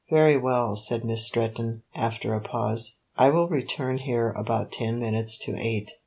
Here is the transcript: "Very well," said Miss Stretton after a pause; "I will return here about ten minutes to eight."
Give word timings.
"Very 0.09 0.35
well," 0.35 0.75
said 0.75 1.05
Miss 1.05 1.27
Stretton 1.27 1.83
after 1.93 2.33
a 2.33 2.41
pause; 2.41 2.95
"I 3.19 3.29
will 3.29 3.47
return 3.47 3.99
here 3.99 4.31
about 4.31 4.71
ten 4.71 4.99
minutes 4.99 5.37
to 5.45 5.55
eight." 5.55 5.91